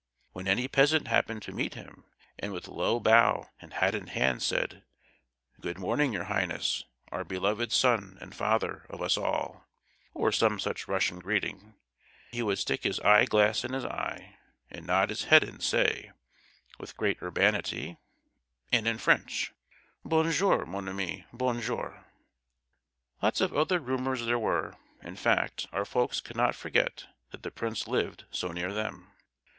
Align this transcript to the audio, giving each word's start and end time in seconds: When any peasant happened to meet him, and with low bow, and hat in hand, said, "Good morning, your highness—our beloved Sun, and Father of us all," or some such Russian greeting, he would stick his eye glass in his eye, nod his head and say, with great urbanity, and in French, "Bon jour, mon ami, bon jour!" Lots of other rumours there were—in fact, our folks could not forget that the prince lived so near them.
When 0.31 0.47
any 0.47 0.67
peasant 0.67 1.07
happened 1.09 1.43
to 1.43 1.51
meet 1.51 1.75
him, 1.75 2.05
and 2.39 2.51
with 2.51 2.67
low 2.67 2.99
bow, 2.99 3.51
and 3.59 3.71
hat 3.71 3.93
in 3.93 4.07
hand, 4.07 4.41
said, 4.41 4.83
"Good 5.59 5.77
morning, 5.77 6.11
your 6.11 6.23
highness—our 6.23 7.23
beloved 7.23 7.71
Sun, 7.71 8.17
and 8.19 8.33
Father 8.33 8.87
of 8.89 8.99
us 8.99 9.15
all," 9.15 9.67
or 10.15 10.31
some 10.31 10.59
such 10.59 10.87
Russian 10.87 11.19
greeting, 11.19 11.75
he 12.31 12.41
would 12.41 12.57
stick 12.57 12.81
his 12.83 12.99
eye 13.01 13.25
glass 13.25 13.63
in 13.63 13.73
his 13.73 13.85
eye, 13.85 14.37
nod 14.73 15.09
his 15.09 15.25
head 15.25 15.43
and 15.43 15.61
say, 15.61 16.11
with 16.79 16.97
great 16.97 17.21
urbanity, 17.21 17.97
and 18.71 18.87
in 18.87 18.97
French, 18.97 19.53
"Bon 20.03 20.31
jour, 20.31 20.65
mon 20.65 20.89
ami, 20.89 21.27
bon 21.31 21.61
jour!" 21.61 22.07
Lots 23.21 23.39
of 23.39 23.53
other 23.55 23.77
rumours 23.79 24.25
there 24.25 24.39
were—in 24.39 25.17
fact, 25.17 25.67
our 25.71 25.85
folks 25.85 26.21
could 26.21 26.35
not 26.37 26.55
forget 26.55 27.05
that 27.29 27.43
the 27.43 27.51
prince 27.51 27.87
lived 27.87 28.25
so 28.31 28.47
near 28.51 28.73
them. 28.73 29.11